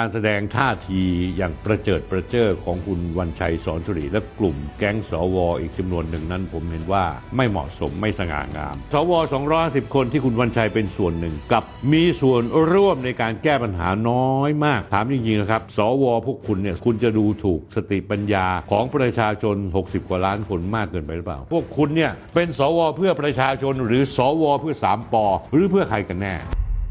[0.00, 1.02] การแสดงท่าที
[1.36, 7.04] อย่างประเจิดประเจ้อของคุณวันชัยสอนสุริและกลุ่มแก๊งสวอีกจำนวนหนึ่งนั้นผมเห็นว่า
[7.36, 9.12] ไม่เหมาะสมไม่สง่างาม สว
[9.54, 12.42] 250คนที่คุณวันชัยเป็นส่วนหนึ่งกับ มีส่วน
[12.72, 26.34] ร่วมในการแก้ปัญหาน้อยมาก ถามจริงๆนะครับ สวพวกคุณเนี่ยคุณจะดูถูกสติปัญญาของประชาชน 60 กว่าล้านคนมากเกินไปหรือเปล่า พวกคุณเนี่ยเป็นสวเพื่อประชาชนหรือสวเพื่อสามปอหรือเพื่อใครกันแน่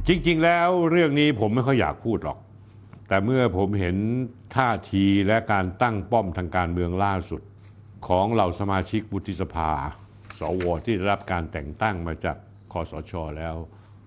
[0.08, 2.40] จริง ๆ แล้วเรื่องนี้ผมไม่ค่อยอยากพูดหรอก
[3.13, 3.98] แต่เมื่อผมเห็น
[4.55, 7.41] ท่าทีและการตั้งป้อมทางการเมืองล่าสุด
[8.08, 9.71] ของเหล่าสมาชิกวุฒิสภา
[10.40, 12.38] สวที่ได้รับการแต่งตั้งมาจาก
[12.73, 13.55] คอสชแล้ว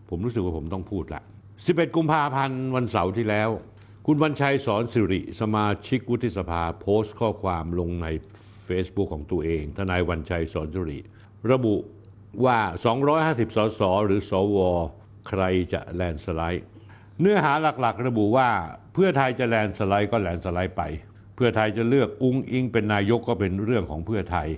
[0.09, 1.23] ผมรู้สึกว่าผมต้องพูดละ
[1.59, 3.49] 11 กุมภาพันธ์วันเสาร์ที่แล้ว
[4.07, 8.07] คุณวันชัยสอนสิริ สมาชิกวุฒิสภาโพสต์ข้อความลงใน
[8.67, 10.99] Facebook ของตัวเอง ทนายวันชัยสอนสิริ
[11.53, 11.77] ระบุ
[12.45, 12.59] ว่า
[13.09, 14.59] 250 สส หรือสว
[15.29, 15.43] ใคร
[15.73, 16.67] จะแลนด์สไลด์
[17.21, 18.49] เนื้อหาหลักๆ ระบุว่า
[18.93, 20.83] เพื่อไทยจะแลนด์สไลด์ก็แลนด์สไลด์ไป
[21.37, 24.49] เพื่อไทยจะเลือกอุ๊งอิ๊งเป็นนายกก็เป็นเรื่องของเพื่อไทย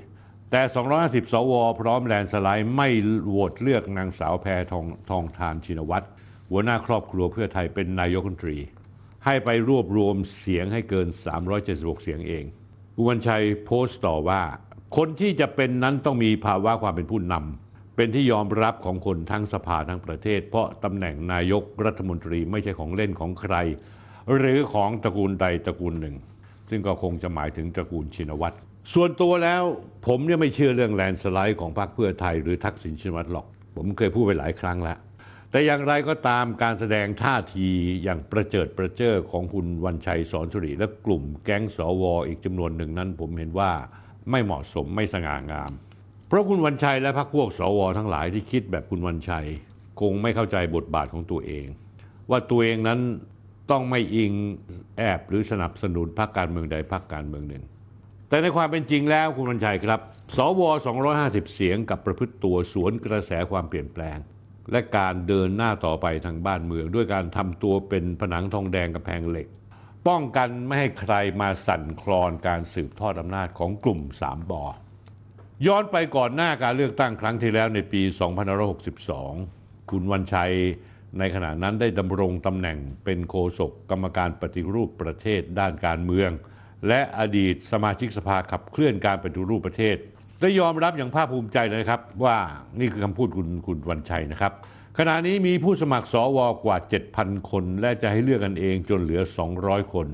[0.50, 0.62] แต่
[0.98, 2.88] 250 สว พร้อมแลนด์สไลด์ไม่
[3.28, 6.06] โหวตเลือกนางสาวแพทองทองทานชินวัตร
[6.50, 8.58] หัวหน้าครอบครัวเพื่อไทยเป็นนายกรัฐมนตรี
[9.24, 11.08] ให้ไปรวบรวมเสียงให้เกิน
[11.54, 12.44] 376 เสียงเอง
[12.96, 14.42] คุวันชัยโพสต์ต่อว่า
[14.96, 17.67] คนที่จะเป็นนั้นต้องมีภาวะความเป็นผู้นำ
[18.00, 23.54] เป็นที่ยอมรับของคนทั้งสภาทั้งประเทศ เพราะตำแหน่งนายกรัฐมนตรีไม่ใช่ของเล่นของใคร
[24.36, 26.16] หรือของตระกูลใดตระกูลหนึ่ง
[26.70, 28.56] ซึ่งก็คงจะหมายถึงตระกูลชินวัตร
[28.94, 29.62] ส่วนตัวแล้ว
[30.06, 34.98] ผมเนี่ยไม่เชื่อเรื่องแลนสไลด์ของพรรคเพื่อไทยหรือทักษิณชินวัตรหรอก ผมเคยพูดไปหลายครั้งแล้ว
[35.50, 37.68] แต่อย่างไรก็ตามการแสดงท่าที
[38.02, 43.70] อย่างประเจิดประเจ้อของคุณวันชัยสอนสุริและกลุ่มแก๊งสวออีกจำนวนหนึ่งนั้น ผมเห็นว่า
[44.30, 45.72] ไม่เหมาะสมไม่สง่างาม
[46.28, 49.46] เพราะคุณวันชัยและพรรคพวกสวทั้งหลายที่คิดแบบคุณวันชัย
[50.00, 51.66] คงไม่เข้าใจบทบาทของตัวเอง
[52.30, 53.00] ว่าตัวเองนั้น
[53.70, 54.32] ต้องไม่อิง
[54.98, 57.64] แอบหรือสนับสนุนพรรคการเมืองใดพรรคการเมืองหนึ่ง
[58.28, 60.00] แต่ในความเป็นจริงแล้วคุณวันชัยครับ
[60.36, 60.62] สว
[61.08, 64.18] 250 เสียงกับประพฤติตัวสวนกระแสความเปลี่ยนแปลง
[64.72, 69.48] และการเดินหน้าต่อไปทางบ้านเมือง ด้วยการทำตัวเป็นผนังทองแดงกำแพงเหล็ก
[70.08, 74.64] ป้องกันไม่ให้ใครมาสั่นคลอนการสืบทอดอำนาจของกลุ่มสามบอ
[75.66, 78.02] ย้อนไปก่อนหน้าการเลือกตั้งครั้งที่แล้วในปี
[78.96, 80.52] 2562 คุณวันชัย
[81.18, 86.30] ในขณะนั้นได้ดำรงตำแหน่งเป็นโฆษกกรรมการปฏิรูปประเทศด้านการเมือง
[86.88, 89.96] และอดีตสมาชิกสภาขับเคลื่อนการปฏิรูปประเทศ
[90.40, 92.36] ได้ยอมรับอย่างภาคภูมิใจเลยนะครับ ว่า
[92.80, 94.52] นี่คือคำพูดคุณคุณวันชัยนะครับ
[94.98, 96.76] ขณะนี้มีผู้สมัครสวกว่า
[97.14, 99.22] 7,000 คน และจะให้เลือกกันเองจนเหลือ
[99.58, 100.06] 200 คน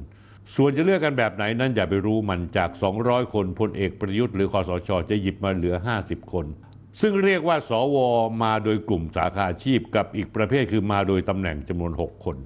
[0.55, 2.71] ส่วนจะเลือกกันแบบไหนนั้นอย่าไปรู้มันจาก
[3.03, 5.75] 200 คนพลเอกประยุทธ์หรือคอสช จะหยิบมาเหลือ
[6.05, 6.47] 50 คน
[7.01, 7.97] ซึ่งเรียกว่าสว
[8.43, 12.37] มาโดยกลุ่มสาขาอาชีพกับอีกประเภทคือมาโดยตำแหน่งจำนวน 6 คน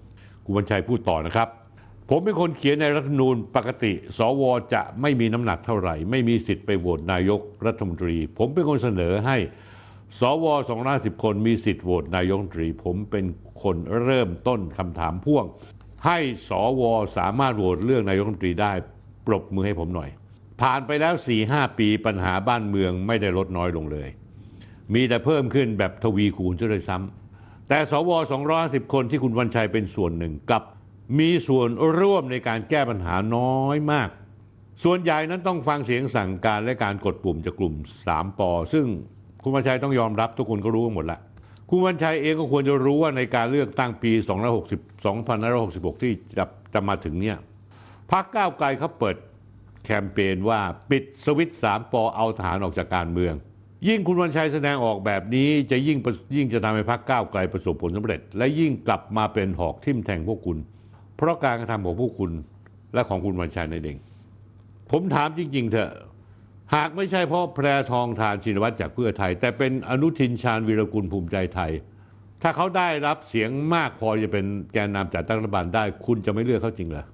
[0.45, 1.49] คุณวันชัยพูดต่อนะครับ
[2.11, 4.43] ผมเป็นคนเขียนในรัฐธรรมนูญปกติ สว
[4.75, 9.37] จะไม่มีน้ำหนักเท่าไหร่ ไม่มีสิทธิ์ไปโหวตนายกรัฐมนตรี ผมเป็นคนเสนอให้
[10.21, 10.47] สว
[10.85, 13.25] 250 คนมีสิทธิ์โหวตนายกรัฐมนตรี ผมเป็น
[13.63, 15.45] คนเริ่มต้นคำถามพ่วง
[16.07, 16.51] ให้ส
[16.81, 16.83] ว
[17.17, 18.73] สามารถโหวตเลือกนายกรัฐมนตรีได้
[19.27, 20.11] ปรบมือให้ผมหน่อย
[20.61, 21.15] ผ่านไปแล้ว
[21.47, 24.09] 4-5ปีปัญหาบ้านเมืองไม่ได้ลดน้อยลงเลย
[24.95, 28.11] มีแต่เพิ่มขึ้นแบบทวีคูณซะด้วยซ้ำแต่สว
[28.53, 30.65] 250คนที่คุณวันชัยเป็นส่วนหนึ่งกลับ
[31.19, 34.09] มีส่วนร่วมในการแก้ปัญหาน้อยมาก
[34.85, 37.75] ส่วนใหญ่นั้นต้องฟังเสียงสั่งการและการกดปุ่มจากกลุ่ม
[38.07, 38.87] 3ปอซึ่ง
[39.43, 41.19] คุณวันชัยต้องยอมรับทุกคนก็รู้กันหมดละ
[41.71, 44.13] คุณวันชัยเองก็ควรจะรู้ว่าในการเลือกตั้งปี
[44.63, 47.37] 260 2566 ที่จะจะมาถึงเนี่ย
[48.13, 49.17] พรรคก้าวไกลเขาเปิด
[49.85, 53.35] แคมเปญว่าปิดสวิตช์3ปอเอาทหารออกจากการเมือง
[53.89, 55.99] ยิ่งคุณวันชัยแสดงออกแบบนี้จะยิ่ง
[56.37, 60.59] ยิ่งจะทำให้พรรคก้าวไกลประสบผลสำเร็จ และยิ่งกลับมาเป็นหอกทิ่มแทงพวกคุณ
[61.17, 62.31] เพราะการกระทำของพวกคุณ
[62.95, 63.99] และของคุณวันชัยนั่นเอง
[64.91, 65.93] ผมถามจริง ๆ เถอะ
[66.75, 71.73] หากไม่ใช่เพราะแพรทองทานชินวัตรจากเพื่อไทย แต่เป็นอนุทินชาญวีรกุลภูมิใจไทย
[72.43, 77.05] ถ้าเขาได้รับเสียงมากพอจะเป็นแกนนำจัดตั้งรัฐบาลได้ คุณจะไม่เลือกเขาจริงเหรอ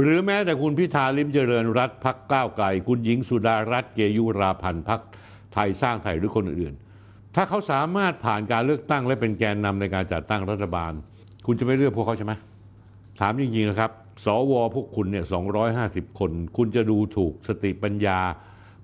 [0.00, 5.00] หรือแม้แต่คุณพิธาลิมเจริญรัตน์พักก้าวไกล คุณหญิงสุดารัตน์เกยุราพันธ์พัก
[5.54, 10.92] ไทยสร้างไทยหรือคนอื่นๆ ถ้าเขาสามารถผ่านการเลือกตั้งและเป็นแกนนำในการจัดตั้งรัฐบาล
[11.46, 12.32] คุณจะไม่เลือกพวกเขาใช่ไหม
[13.20, 13.90] ถามจริงๆนะครับ
[14.24, 15.24] สวพวกคุณเนี่ย
[15.72, 18.18] 250คน คุณจะดูถูกสติปัญญา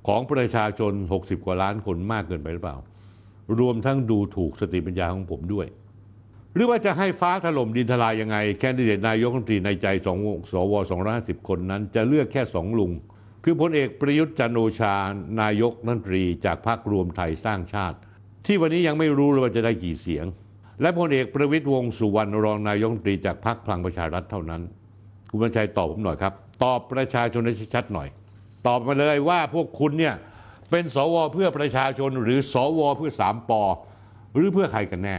[0.07, 2.79] ของประชาชน 60 กว่าล้านคนมากเกินไปหรือเปล่า
[3.59, 5.67] รวมทั้งดูถูกสติปัญญาของผมด้วย
[6.55, 10.19] หรือว่าจะให้ฟ้าถล่มดินทลายยังไง แคนดิเดตนายกรัฐมนตรีในใจสอง
[10.53, 10.75] สว
[11.11, 12.93] 250 คนนั้น จะเลือกแค่สองลุง
[13.45, 14.95] คือพลเอกประยุทธ์จันโอชา
[15.41, 17.99] นายกรัฐมนตรี จากพรรครวมไทยสร้างชาติ
[18.47, 20.27] ที่วันนี้ยังไม่รู้เลยว่าจะได้กี่เสียง
[20.81, 24.63] และพลเอกประวิตยวงสุวรรณรองนายกรัฐมนตรีจากพรรคพลังประชารัฐเท่านั้น
[25.31, 26.33] คุณวันชัยตอบผมหน่อยครับ
[26.63, 28.09] ตอบประชาชนให้ชัดๆหน่อย
[28.67, 30.15] ตอบมาเลยว่าพวกคุณเนี่ย
[30.71, 33.63] เป็นสวเพื่อประชาชนหรือสวเพื่อสามปอ
[34.35, 35.19] หรือเพื่อใครกันแน่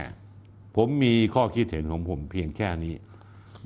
[0.76, 2.94] ผมมีข้อคิดเห็นของผมเพียงแค่นี้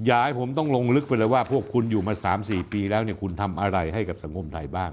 [0.07, 4.91] อย่าให้ผมต้องลงลึกไปเลยว่าพวกคุณอยู่มา 3-4 ปีแล้วเนี่ยคุณทำอะไรให้กับสังคมไทยบ้าง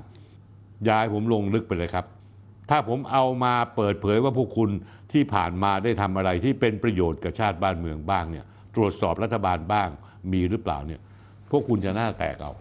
[0.83, 2.05] อย่าให้ผมลงลึกไปเลยครับ
[2.69, 4.69] ถ้าผมเอามาเปิดเผยว่าพวกคุณ
[5.11, 8.45] ที่ผ่านมาได้ทำอะไรที่เป็นประโยชน์กับชาติบ้านเมืองบ้างเนี่ย
[8.75, 9.89] ตรวจสอบรัฐบาลบ้าง
[10.31, 11.01] มีหรือเปล่าเนี่ย
[11.51, 12.51] พวกคุณจะหน้าแตกเอา